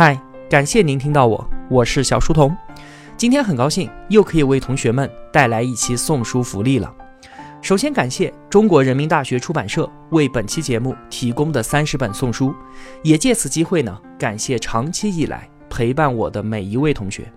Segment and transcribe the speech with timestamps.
[0.00, 0.16] 嗨，
[0.48, 2.56] 感谢您听到我，我是小书童。
[3.16, 6.94] 今天很高兴又可以为同学们带来一期送书福利了。
[7.60, 12.54] 首先感谢中国人民大学出版社为本期节目提供的三十本送书，
[13.02, 17.32] 也借此机会呢，感谢长期以来陪伴我的每一位同学。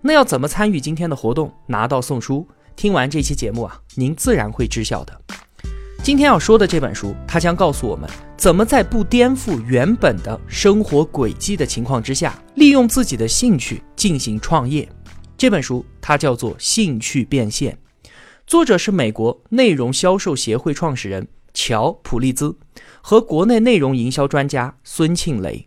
[0.00, 2.48] 那要怎么参与今天的活动，拿到送书？
[2.74, 5.20] 听完这期节目啊，您自然会知晓的。
[6.06, 14.88] 今天要说的这本书，它将告诉我们怎么在不颠覆原本的生活轨迹的情况之下，利用自己的兴趣进行创业。
[15.36, 17.76] 这本书它叫做《兴趣变现》，
[18.46, 22.56] 作者是美国内容销售协会创始人乔·普利兹
[23.00, 25.66] 和国内内容营销专家孙庆雷。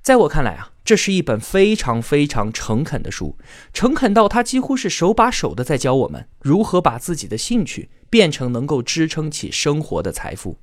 [0.00, 3.36] 在我看来啊，这是一本非常非常诚恳的书，
[3.72, 10.58] 诚恳到他几乎是手把手的在教我们如何把自己的兴趣变成能够支撑起生活的财富。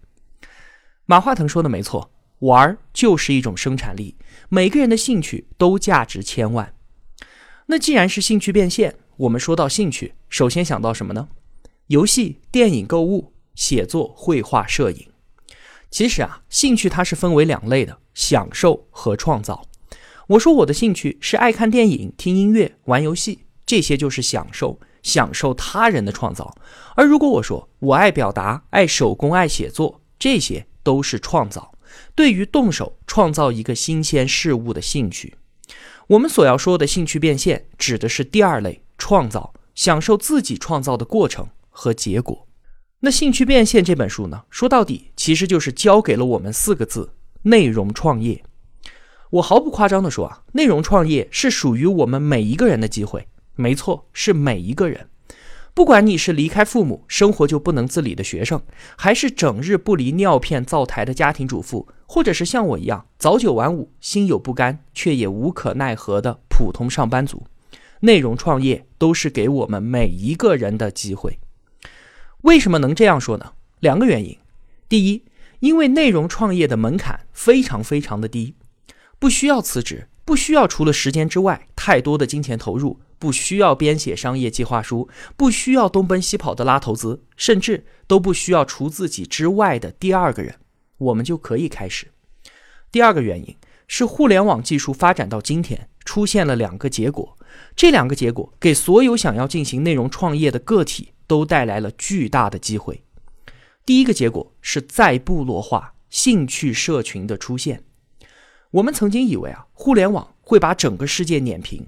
[1.05, 4.15] 马化腾说的没错，玩就是一种生产力，
[4.49, 6.73] 每个人的兴趣都价值千万。
[7.68, 11.29] 那既然是兴趣变现，我们说到兴趣，首先想到什么呢？
[11.87, 15.07] 游戏、电影、购物、写作、绘画、摄影。
[15.90, 17.99] 其实啊，兴趣它是分为两类的。
[18.13, 19.65] 享受和创造。
[20.27, 26.55] 我说我的兴趣是爱看电影、听音乐、玩游戏，这些就是享受，享受他人的创造。
[26.96, 31.73] 而如果我说我爱表达、爱手工、爱写作，这些都是创造。
[32.15, 35.35] 对于动手创造一个新鲜事物的兴趣，
[36.07, 42.48] 我们所要说的兴趣变现，指的是第二类创造，享受自己创造的过程和结果。
[43.01, 47.13] 那《兴趣变现》这本书呢，说到底其实就是教给了我们四个字。
[47.46, 48.41] 内容创业，
[49.31, 53.27] 我毫不夸张地说啊，内容创业是属于我们每一个人的机会。
[53.55, 55.09] 没错，是每一个人。
[55.73, 58.62] 不管你是离开父母，生活就不能自理的学生，
[58.96, 67.46] 还是整日不离尿片灶台的家庭主妇，或者是像我一样早九晚五、心有不甘却也无可奈何的普通上班族，
[68.01, 71.40] 内容创业都是给我们每一个人的机会。
[72.41, 73.53] 为什么能这样说呢？
[73.80, 74.38] 两个原因。
[74.88, 75.24] 第一。
[75.59, 78.53] 因为内容创业的门槛非常非常的低，
[79.18, 90.56] 不需要辞职，不需要除了时间之外太多的金钱投入，不需要编写商业计划书，不需要东奔西跑的拉投资，甚至都不需要除自己之外的第二个人，
[90.97, 92.07] 我们就可以开始。
[92.91, 93.56] 第二个原因
[93.88, 97.38] 是互联网技术发展到今天，出现了两个结果，
[97.75, 103.03] 这两个结果给所有想要进行内容创业的个体都带来了巨大的机会。
[103.85, 107.84] 第一个结果是再部落化兴趣社群的出现。
[108.73, 111.85] 我们曾经以为啊，互联网会把整个世界碾平，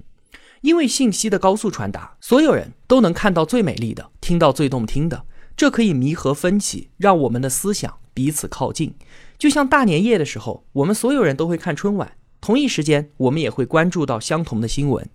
[0.60, 5.24] 因为信息的高速传达，所有人都能看到最美丽的，听到最动听的，
[5.56, 8.94] 这可以弥合分歧，让我们的思想彼此靠近。
[9.36, 15.08] 就像大年夜的时候，我们所有人都会看春晚，同一时间我们也会关注到相同的新闻，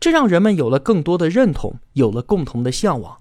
[0.00, 3.18] 这让人们有了更多的认同，有了共同的向往。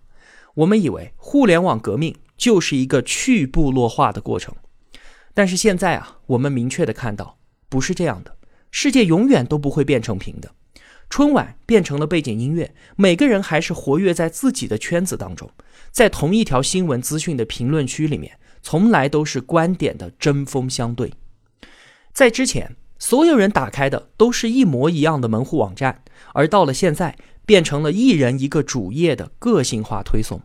[0.56, 2.16] 我们以为互联网革命。
[2.38, 4.56] 就是一个去部落化的过程，
[5.34, 7.38] 但是现在啊，我们明确的看到
[7.70, 8.36] 不是这样的，
[8.72, 10.52] 世界永远都不会变成平的。
[11.10, 15.50] 春晚变成了背景音乐，每个人还是活跃在自己的圈子当中，
[15.92, 21.14] 在同一条新闻资讯的评论区里面，从来都是观点的针锋相对。
[22.14, 26.04] 在之前，所有人打开的都是一模一样的门户网站，
[26.34, 27.16] 而到了现在，
[27.46, 30.42] 变成了一人一个主页的个性化推送。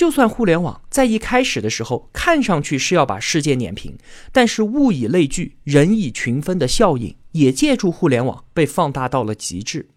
[0.00, 3.98] 就算互联网在一开始的时候看上去是要把世界碾平，
[4.32, 9.90] 但是物以类聚，人以群分的效应也借助互联网被放大到了极致。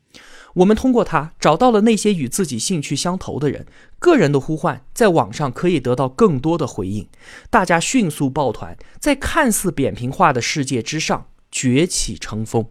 [0.56, 3.66] 我们通过它找到了那些与自己兴趣相投的人，
[3.98, 7.08] 个人的呼唤在网上可以得到更多的回应，
[7.50, 12.68] 大家迅速抱团，在看似扁平化的世界之上崛起成风，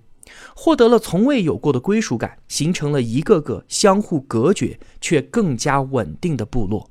[0.55, 6.91] 获得了从未有过的归属感，形成了一个个相互隔绝却更加稳定的部落。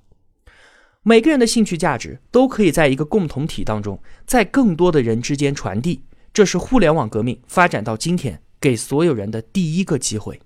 [1.03, 6.03] 每个人的兴趣价值都可以在一个共同体当中，在更多的人之间传递。
[6.31, 10.39] 这是互联网革命发展到今天给所有人的第一个机会。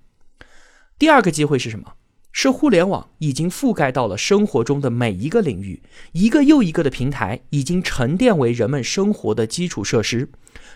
[0.98, 1.92] 第二个机会是什么？
[2.32, 5.82] 是互联网已经覆盖到了生活中的每一个领域，
[6.12, 10.30] 一个又一个的平台已经沉淀为人们生活的基础设施。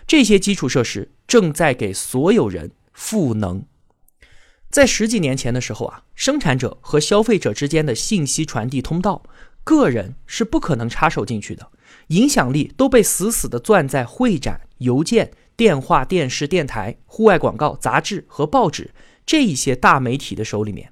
[0.05, 3.65] 这些基础设施正在给所有人赋能。
[4.69, 9.23] 在十几年前的时候啊，生产者和消费者之间的信息传递通道。
[9.63, 11.67] 个人是不可能插手进去的，
[12.07, 18.91] 影响力都被死死地攥在会展、邮件、电话、电视、电台、户外广告、杂志和报纸
[19.25, 20.91] 这一些大媒体的手里面。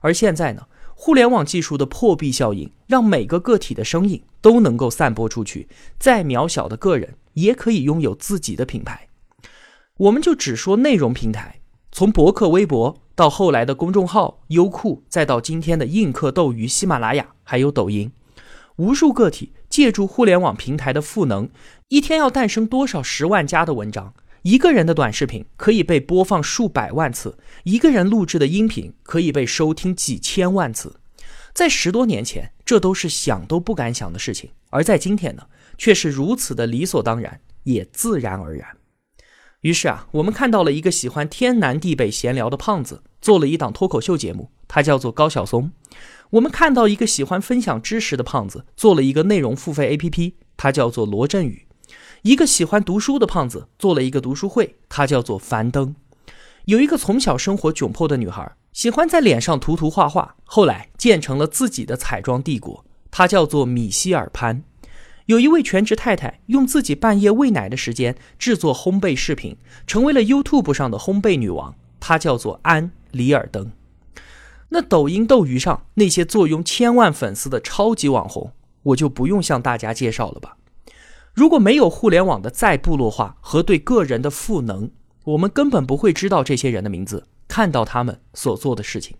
[0.00, 5.68] 而现在呢，互联网技术的破壁效应，让每个个体的声音都能够散播出去，
[5.98, 9.08] 再渺小的个人也可以拥有自己的品牌。
[9.96, 11.60] 我们就只说内容平台，
[11.92, 18.12] 从博客、微博到后来的公众号、优酷，再到今天的映客、斗鱼、喜马拉雅，还有抖音，
[18.76, 21.48] 无数个体借助互联网平台的赋能，
[21.88, 24.12] 一天要诞生多少十万加的文章？
[24.42, 31.00] 一个人的短视频可以被播放数百万次，一个人录制的音频可以被收听几千万次。
[31.54, 35.44] 在十多年前，这都是想都不敢想的事情；而在今天呢，
[35.78, 38.76] 却是如此的理所当然，也自然而然。
[39.62, 45.70] 于是啊，我们看到了一个喜欢天南地北闲聊的胖子，做了一档脱口秀节目，他叫做高晓松；
[46.30, 51.64] 我们看到一个喜欢分享知识的胖子，做了一个内容付费 APP，他叫做罗振宇；
[52.22, 55.94] 一个喜欢读书的胖子，做了一个读书会，他叫做樊登；
[56.66, 64.62] 有一个从小生活窘迫的女孩，喜欢在脸上涂涂画画，后来建成了自己的彩妆帝国，她叫做米歇尔潘。
[65.24, 71.74] 有一位全职太太，用自己半夜喂奶的时间制作烘焙视频，成为了 YouTube 上的烘焙女王。
[71.98, 73.70] 她叫做安·里尔登。
[74.70, 80.56] 那抖音、斗鱼上那些坐拥千万粉丝的超级网红，我就不用向大家介绍了吧。
[81.32, 84.90] 如果没有互联网的再部落化和对个人的赋能，
[85.24, 89.16] 我们根本不会知道这些人的名字，看到他们所做的事情。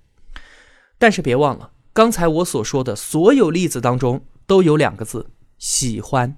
[0.98, 5.30] 但是别忘了，刚才我所说的所有例子当中都有两个字。
[5.58, 6.36] 喜欢，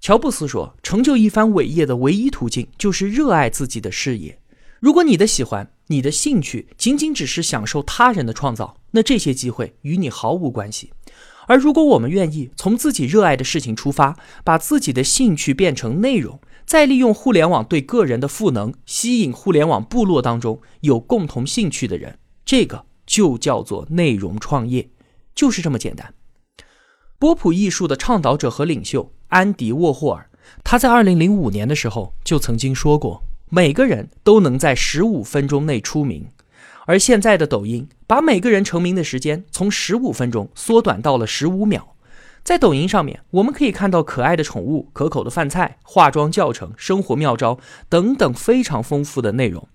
[0.00, 4.40] 乔布斯说：“成就一番伟业的唯一途径就是热爱自己的事业。
[4.80, 10.92] 如果你的喜欢、你的兴趣仅仅只是享受他人的创造，那这些机会与你毫无关系。
[11.46, 24.88] 而如果我们愿意从自己热爱的事情出发，把自己的兴趣变成内容，再利用互联网对个人的赋能，吸引互联网部落当中有共同兴趣的人，这个就叫做内容创业，
[25.34, 26.14] 就是这么简单。”
[27.20, 30.30] 波普艺术的倡导者和领袖安迪沃霍尔，
[30.62, 36.28] 他在二零零五年的时候就曾经说过：“每个人都能在十五分钟内出名。”
[36.86, 41.96] 而现在的抖音把每个人成名的时间从十五分钟缩短到了十五秒。
[42.42, 47.58] 在抖音上面，我们可以看到可爱的宠物、可口的饭菜、化妆教程、生活妙招
[47.88, 49.66] 等等非常丰富的内容。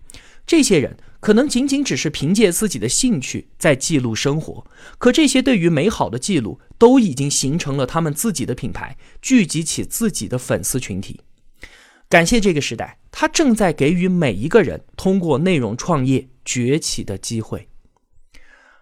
[0.46, 0.98] 这些人。
[1.22, 4.66] 可能仅仅只是凭借自己的兴趣在记录生活，
[4.98, 11.20] 可这些对于美好的记录都已经形成了他们自己的品牌，聚集起自己的粉丝群体。
[12.10, 17.70] 感谢这个时代，他正在给予每一个人通过内容创业崛起的机会。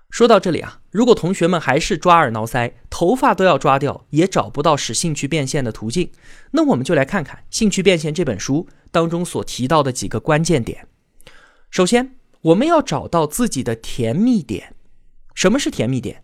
[0.10, 6.10] 说到这里啊，如果同学们还是抓耳挠腮，头发都要抓掉，也找不到使兴趣变现的途径，
[6.52, 10.88] 那我们就来看看《兴趣变现》这本书当中所提到的几个关键点。
[11.70, 14.74] 首先，我们要找到自己的甜蜜点。
[15.36, 16.24] 什么是甜蜜点？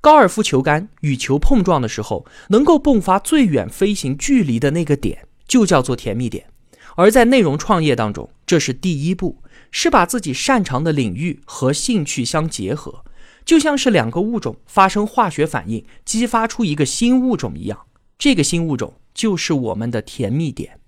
[0.00, 6.46] 高尔夫球杆与球碰撞的时候，能够迸发最远飞行距离的那个点，就叫做甜蜜点。
[6.94, 9.42] 而在内容创业当中，这是第一步，
[9.72, 13.04] 是把自己擅长的领域和兴趣相结合，
[13.44, 17.86] 就像是两个物种发生化学反应，激发出一个新物种一样。
[18.16, 20.78] 这个新物种就是我们的甜蜜点。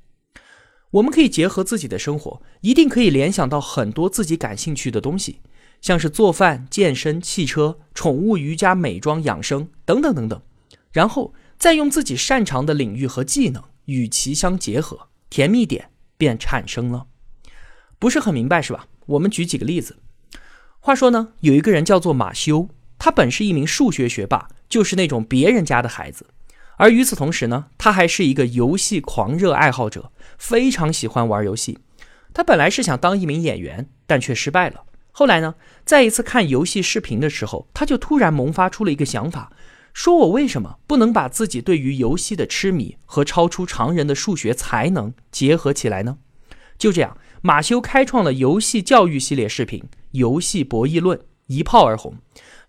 [0.92, 5.40] 我们可以结合自己的生活，一定可以联想到很多自己感兴趣的东西，
[5.80, 10.40] 像是做饭、健身、汽车、宠物、瑜伽、美妆、养生等等等等，
[10.92, 17.06] 然后再用自己擅长的领域和技能与其相结合，甜蜜点便产生了。
[17.98, 18.86] 不是很明白是吧？
[19.06, 19.98] 我们举几个例子。
[20.80, 26.26] 话说呢，有一个人叫做马修，他本是一名数学学霸，就是那种别人家的孩子。
[26.76, 31.78] 而与此同时呢，他还是一个游戏狂热爱好者，非常喜欢玩游戏。
[32.34, 34.84] 他本来是想当一名演员，但却失败了。
[35.12, 39.52] 后来呢，在一次看游戏视频的时候，他就突然萌发出了一个想法，
[39.92, 46.18] 说我为什么不能把自己对于游戏的痴迷和超出常人的数学才能结合起来呢？
[46.78, 49.80] 就这样，马修开创了游戏教育系列视频
[50.12, 52.16] 《游戏博弈论》，一炮而红，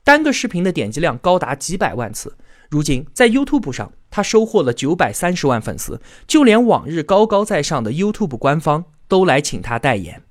[0.03, 2.37] 单个视频的点击量高达几百万次。
[2.69, 10.22] 如今在 YouTube 上，他收获了九百三十万粉丝，就连往日高高在上的 YouTube 官方都来请他代言。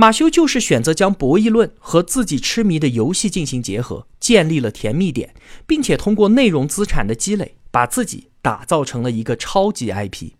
[0.00, 5.34] 马修就是选择将博弈论和自己痴迷的游戏进行结合，建立了甜蜜点，
[5.66, 10.34] 并且通过内容资产的积累，把自己打造成了一个超级 IP。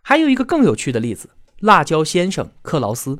[0.00, 3.18] 还有一个更有趣的例子，辣椒先生克劳斯。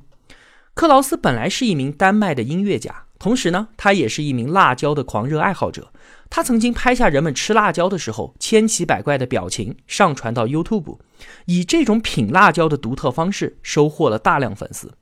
[0.73, 5.93] 克劳斯本来是一名丹麦的音乐家，同时呢，他也是一名辣椒的狂热爱好者。
[6.31, 11.01] 他曾经拍下人们吃辣椒的时候千奇百怪的表情，上传到 YouTube，
[11.45, 14.95] 以这种品辣椒的独特方式收获了大量粉丝。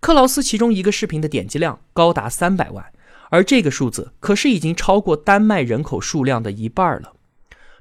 [0.00, 2.86] 克劳斯其中一个视频的点击量高达三百万，
[3.28, 7.12] 而这个数字可是已经超过丹麦人口数量的一半了。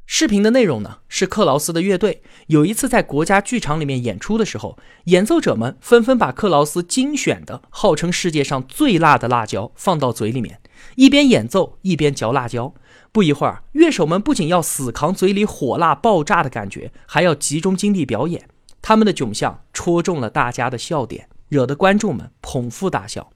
[0.05, 10.59] 视频的内容呢，是克劳斯的乐队有一次在国家剧场里面演出的时候，演奏者们纷纷把克劳斯精选的号称世界上最辣的辣椒放到嘴里面，
[10.95, 12.73] 一边演奏一边嚼辣椒。
[13.13, 18.49] 不一会儿，乐手们不仅要死扛嘴里火辣爆炸的感觉，还要集中精力表演。
[18.81, 23.31] 他们的窘相戳中了大家的笑点，惹得观众们捧腹大笑。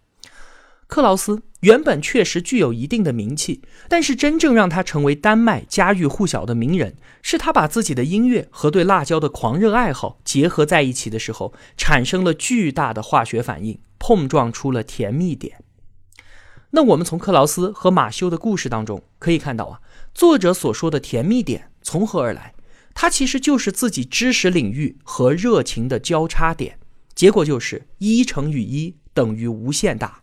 [0.87, 15.63] 克劳斯原本确实具有一定的名气，但是真正让他成为丹麦家喻户晓的名人，是他把自己的音乐和对辣椒的狂热爱好结合在一起的时候，产生了巨大的化学反应，碰撞出了甜蜜点。
[16.71, 19.81] 那我们从克劳斯和马修的故事当中可以看到啊，
[20.13, 22.53] 作者所说的甜蜜点从何而来？
[22.93, 26.77] 它其实就是自己知识领域和热情的交叉点，
[27.15, 30.21] 结果就是一乘以一等于无限大。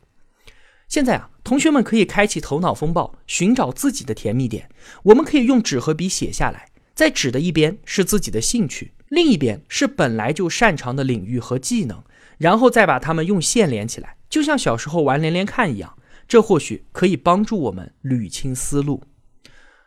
[0.88, 4.68] 现在啊，同学们可以开启头脑风暴，寻找自己的甜蜜点。
[5.04, 12.02] 我们可以用纸和笔写下来，在纸的一边是自己的兴趣，另一边是本来就擅长的领域和技能，
[12.38, 15.96] 然后再把它们用线连起来，就像小时候玩连连看一样。
[16.26, 19.02] 这或许可以帮助我们捋清思路。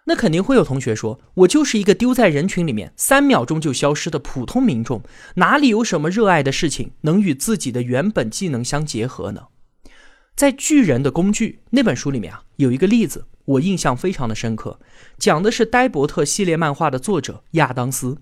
[0.05, 5.01] 那肯定会有同学说，我就是一个丢在人群里面三秒钟就消失的普通民众，
[5.35, 9.43] 哪里有什么热爱的事情能与自己的原本技能相结合呢？
[10.35, 14.79] 在《巨人的工具》那本书里面啊，有一个例子，我印象非常的深刻，
[15.17, 18.17] 讲的是呆伯特系列漫画的作者亚当斯，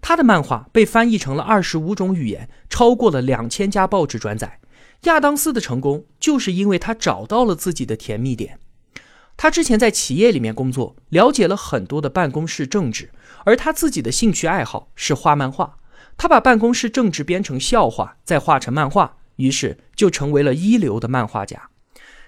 [0.00, 4.60] 他的漫画被翻译成了二十五种语言，超过了两千家报纸转载。
[5.02, 8.58] 亚当斯的成功就是因为他找到了自己的甜蜜点。
[9.38, 13.12] 他之前在企业里面工作，了解了很多的办公室政治，
[13.44, 15.76] 而他自己的兴趣爱好是画漫画，
[16.16, 19.16] 他把办公室政治编成笑话，再画成漫画。
[19.36, 21.70] 于是就成为了一流的漫画家。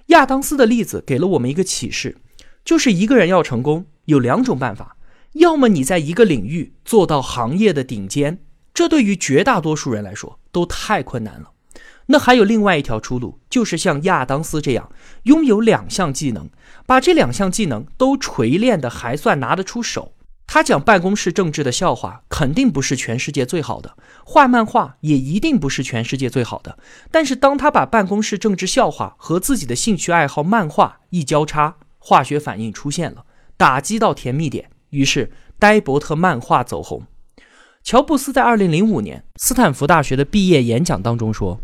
[0.07, 2.17] 亚当斯的例子给了我们一个启示，
[2.65, 4.97] 就是一个人要成功有两种办法：
[5.33, 8.39] 要么你在一个领域做到行业的顶尖，
[8.73, 11.51] 这对于绝大多数人来说都太困难了；
[12.13, 14.91] 那还有另外一条出路，就是像亚当斯这样
[15.25, 16.51] 拥有两项技能，
[16.85, 20.13] 把这两项技能都锤炼的还算拿得出手。
[20.49, 23.91] 他讲办公室政治的笑话，肯定不是全世界最好的；
[24.25, 26.77] 画漫画也一定不是全世界最好的。
[27.13, 33.25] 但是，当他把办公室政治笑话和自己的兴趣爱好漫画一交叉，化学反应出现了，
[33.57, 37.05] 打击到甜蜜点，于是呆伯特漫画走红。
[37.85, 41.61] 乔布斯在二零零五年斯坦福大学的毕业演讲当中说：“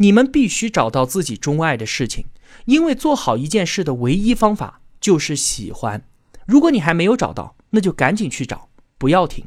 [0.00, 2.24] 你们必须找到自己钟爱的事情，
[2.64, 6.02] 因为做好一件事的唯一方法就是喜欢。
[6.46, 9.44] 如果你还没有找到，”那就赶紧去找，不要停。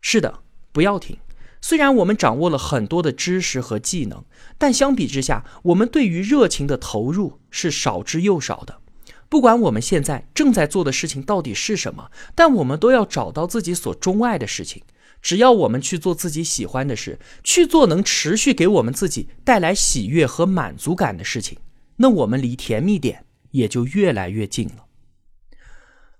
[0.00, 0.40] 是的，
[0.72, 1.16] 不要停。
[1.60, 4.24] 虽然我们掌握了很多的知识和技能，
[4.58, 8.80] 但相比之下，我们对于热情的投入是少之又少的。
[9.28, 14.82] 不管我们现在正在做的事情到底是什么，但我们都要找到自己所钟爱的事情。
[15.22, 21.56] 只要我们去做自己喜欢的事，去做能持续给我们自己带来喜悦和满足感的事情，
[21.96, 24.86] 那我们离甜蜜点也就越来越近了。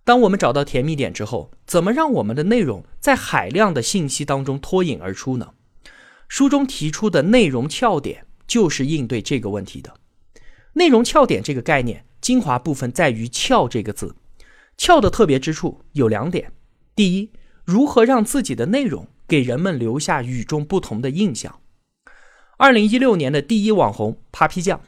[0.04, 5.54] 当我们找到甜蜜点之后，怎么让我们的内容在海量的信息当中脱颖而出呢？
[6.28, 9.94] 书中提出的内容翘点就是应对这个问题的。
[10.74, 14.16] 内容翘点这个概念，精华部分在于“翘”这个字。
[14.78, 16.50] 翘的特别之处有两点：
[16.96, 17.30] 第一，
[17.72, 21.60] 如何让自己的内容给人们留下与众不同的印象。
[22.58, 24.82] 二零一六年的第一网红 Papi 酱，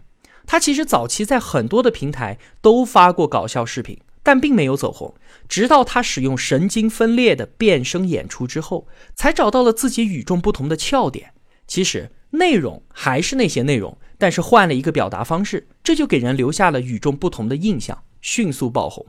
[0.44, 3.98] 他其实早期在很多的平台都发过搞笑视频。
[4.22, 5.14] 但并没有走红，
[5.48, 11.34] 直到他使用神经分裂的变声演出之后，才找到了自己与众不同的窍点。
[11.66, 19.06] 其实内容还是那些内容，但是换了一个表达方式，这就给人留下了与众不同的印象，迅速爆红。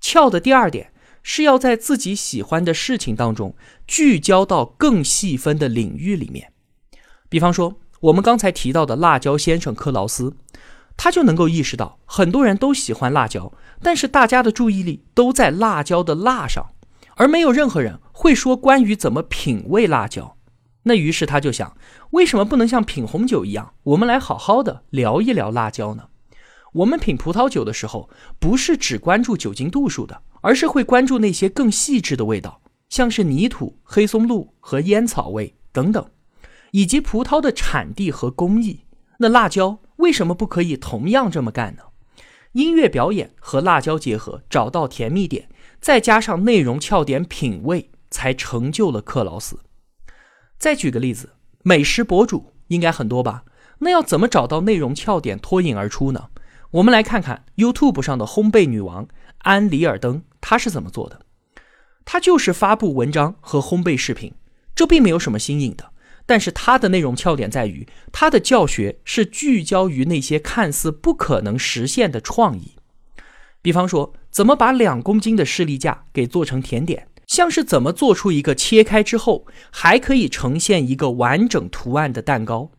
[0.00, 0.92] 窍的第二点
[1.22, 3.54] 是要在自己喜欢的事情当中
[3.86, 6.52] 聚焦到更细分的领域里面。
[7.28, 10.36] 比方说，我们刚才提到的辣椒先生克劳斯。
[10.94, 13.50] 他就能够意识到，很多人都喜欢辣椒，
[13.82, 16.66] 但是大家的注意力都在辣椒的辣上，
[17.16, 20.36] 而没有任何人会说关于怎么品味辣椒。
[20.82, 21.74] 那于是他就想，
[22.10, 26.04] 为什么不能像品红酒一样，我们来好好的聊一聊辣椒呢？
[26.74, 36.06] 我们品葡萄酒的时候，不是只关注酒精度数的，而是会关注那些更细致的味道，像是泥土、黑松露和烟草味等等，
[36.72, 38.84] 以及葡萄的产地和工艺。
[39.18, 39.78] 那辣椒。
[39.96, 41.82] 为什么不可以同样这么干呢？
[42.52, 45.48] 音乐表演和辣椒结合，找到甜蜜点，
[45.80, 49.60] 再加上内容俏点品味，才成就了克劳斯。
[50.58, 53.44] 再举个例子，美食博主应该很多吧？
[53.78, 56.30] 那要怎么找到内容俏点脱颖而出呢？
[56.72, 59.06] 我们来看看 YouTube 上的烘焙女王
[59.42, 61.20] 安里尔登，他是怎么做的？
[62.04, 64.34] 他就是发布文章和烘焙视频，
[64.74, 65.90] 这并没有什么新颖的。
[66.24, 72.76] 但是他的内容翘点在于，他的教学是聚焦于那些看似不可能实现的创意，
[73.60, 82.70] 比方说怎么把两公斤的士力架给做成甜点，像是怎么做出一个切开之后还可以呈现一个完整图案的蛋糕。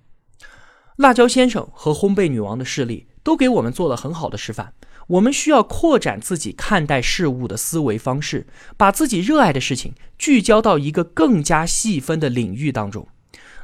[0.96, 4.74] 辣椒先生和烘焙女王的事例都给我们做了很好的示范。
[5.08, 13.08] 我们需要扩展自己看待事物的思维方式，把自己热爱的事情聚焦到一个更加细分的领域当中。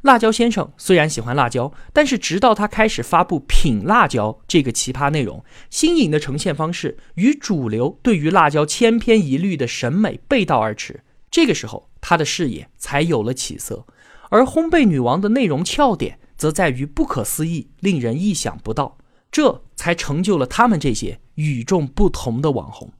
[0.03, 13.85] 辣椒先生虽然喜欢辣椒，但是直到他开始发布品辣椒这个奇葩内容，新颖的呈现方式与主流对于辣椒千篇一律的审美背道而驰，这个时候他的视野才有了起色。
[14.29, 18.98] 而烘焙女王的内容俏点则在于不可思议，令人意想不到，
[19.31, 22.91] 这才成就了他们这些与众不同的网红。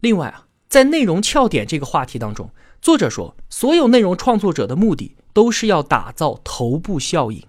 [0.00, 5.16] 另外啊，在内容俏点这个话题当中，作者说，所有内容创作者的目的。
[5.34, 7.42] 都是要打造头部效应，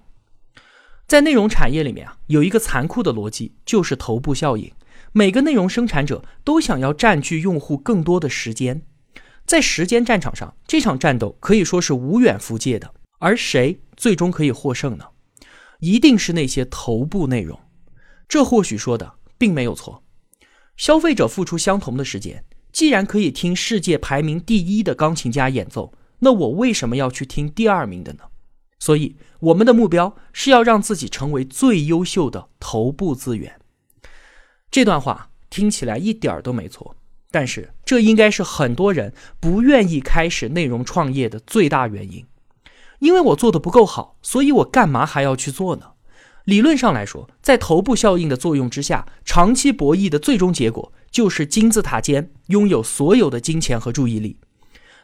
[1.05, 4.71] 在内容产业里面啊，有一个残酷的逻辑，就是头部效应。
[5.11, 8.83] 每个内容生产者都想要占据用户更多的时间，
[9.45, 12.93] 在时间战场上，这场战斗可以说是无远弗届的。
[13.19, 15.07] 而谁最终可以获胜呢？
[15.83, 17.59] 一定是那些头部内容。
[18.29, 20.01] 这或许说的并没有错。
[20.77, 25.93] 消费者付出相同的时间，既然可以听世界排名第一的钢琴家演奏。
[26.19, 28.23] 那我为什么要去听第二名的呢？
[28.79, 33.59] 所以我们的目标是要让自己成为最优秀的头部资源。
[34.71, 36.95] 这段话听起来一点都没错，
[37.29, 42.25] 但是这应该是很多人不愿意开始内容创业的最大原因。
[43.03, 45.87] 因为我做的不够好，所以我干嘛还要去做呢？
[46.45, 54.37] 理论上来说，在头部效应的作用之下，长期博弈的最终结果就是金字塔尖拥有所有的金钱和注意力。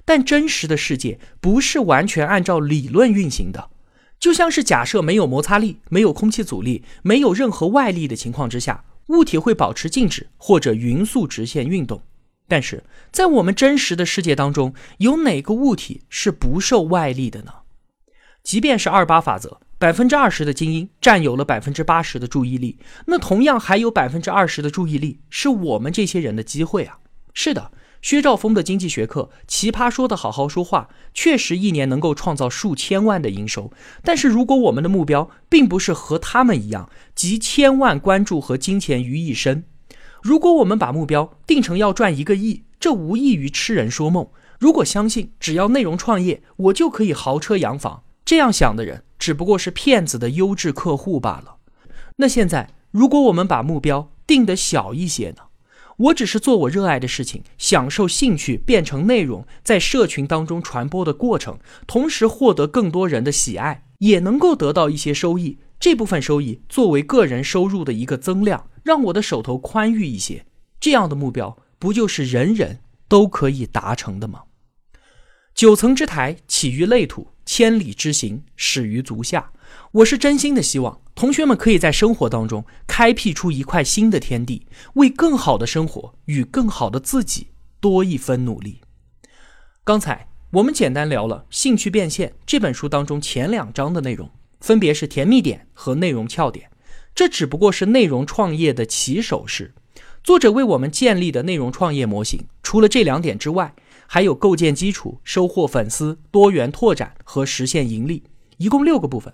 [0.05, 3.69] 但真实的世界不是完全按照理论运行的，
[4.17, 12.01] 就像是假设没有摩擦力、没有空气阻力、没有任何外力的情况之下，物体会保持静止或者匀速直线运动。
[12.47, 12.81] 但是
[13.11, 17.51] 在我们真实的世界当中，有哪个物体是不受外力的呢？
[18.49, 26.97] 即便是二八法则，百分之二十的精英占有了百分之八十的注意力，那同样还有百分之二十的注意力是我们这些人的机会啊！
[27.31, 27.71] 是的。
[28.01, 33.71] 薛兆丰的经济学课，奇葩说的好好说话，确实一年能够创造数千万的营收。
[34.03, 39.63] 但是，如果我们的目标并不是和他们一样集千万关注和金钱于一身，
[40.23, 44.27] 如果我们把目标定成要赚一个亿，这无异于痴人说梦。
[44.57, 51.55] 如果相信只要内容创业，我就可以豪车洋房，这样想的人只不过是骗子的优质客户罢了。
[52.17, 55.45] 那现在，如果我们把目标定得小一些呢？
[55.97, 65.57] 我只是做我热爱的事情，享受兴趣变成内容，在社群当中传播的过程，同时获得更多人的喜爱，也能够得到一些收益。
[65.79, 70.45] 这部分收益作为个人收入的一个增量，让我的手头宽裕一些。
[70.79, 74.43] 这样的目标，不就是人人都可以达成的吗？
[75.55, 79.51] 九层之台起于累土，千里之行始于足下。
[79.91, 87.47] 我是真心的希望同学们可以在生活当中开辟出一块新的天地，为更好的生活与更好的自己
[87.79, 88.81] 多一分努力。
[89.83, 94.29] 刚才我们简单聊了《兴趣变现》这本书当中前两章的内容，
[94.61, 96.69] 分别是甜蜜点和内容翘点。
[97.13, 99.73] 这只不过是内容创业的起手式。
[100.23, 103.73] 作者为我们建立的内容创业模型，除了这两点之外，
[104.11, 108.23] 还有构建基础、收获粉丝、多元拓展和实现盈利，
[108.57, 109.31] 一共六个部分。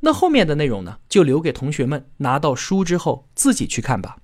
[0.00, 4.16] 那后面的内容呢，就留给同学们拿到书之后自己去看吧。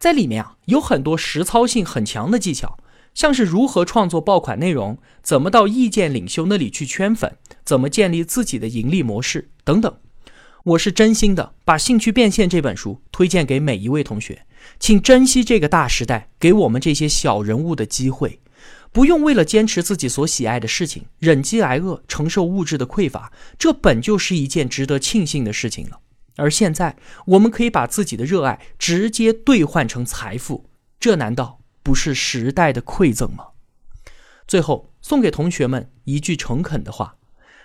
[0.00, 2.76] 在里面啊，有很多实操性很强的技巧，
[3.14, 9.96] 像是如何创作爆款内容，怎么到意见领袖那里去圈粉，怎么建立自己的盈利模式等等。
[10.64, 14.44] 我是真心的把《兴趣变现》这本书推荐给每一位同学，
[14.80, 18.40] 请珍惜这个大时代给我们这些小人物的机会。
[18.96, 26.00] 不用为了坚持自己所喜爱的事情，忍饥挨饿，承受物质的匮乏，这本就是一件值得庆幸的事情了。
[26.36, 33.48] 而现在，我们可以把自己的热爱直接兑换成财富，这难道不是时代的馈赠吗？
[34.48, 37.16] 最后，送给同学们一句诚恳的话：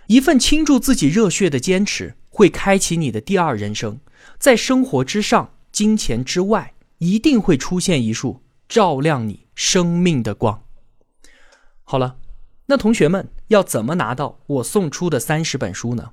[0.08, 4.02] 一份倾注自己热血的坚持，会开启你的第二人生。
[4.38, 10.64] 在生活之上，金钱之外，一定会出现一束照亮你生命的光。
[11.92, 12.16] 好了，
[12.68, 16.12] 那同学们要怎么拿到我送出的三十本书呢？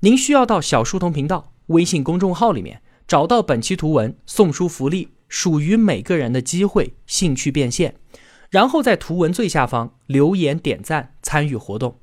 [0.00, 7.94] 您需要到小书童频道微信公众号里面找到本期图文送书福利，属于每个人的机会，兴趣变现。
[8.50, 11.98] 然后在图文最下方留言点赞参与活动。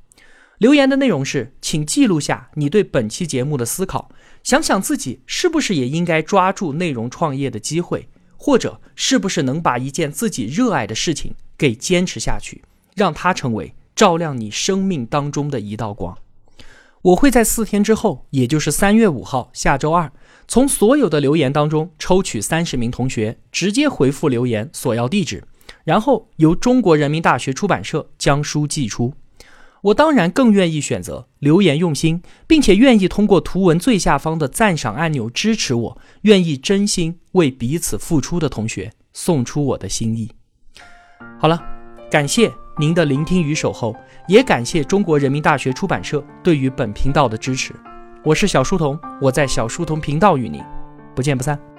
[0.58, 4.10] 留言的内容是，请记录下你对本期节目的思考，
[4.42, 12.64] 想想自己是不是也应该抓住内容创业的机会，或者是不是能把一件自己热爱的事情给坚持下去，
[12.96, 16.18] 让它成为照亮你生命当中的一道光。
[17.02, 20.12] 我会在四天之后，也就是三月五号下周二，
[20.48, 25.44] 从所有的留言当中抽取三十名同学，直接回复留言索要地址，
[25.84, 29.14] 然后由中国人民大学出版社将书寄出。
[29.82, 40.32] 我当然更愿意选择留言用心，并且愿意通过图文最下方的赞赏按钮支持我，愿意真心为彼此付出的同学送出我的心意。
[41.38, 41.62] 好了，
[42.10, 43.96] 感谢您的聆听与守候，
[44.28, 47.72] 也感谢中国人民大学出版社对于本频道的支持。
[48.24, 50.60] 我是小书童，我在小书童频道与您
[51.14, 51.73] 不见不散。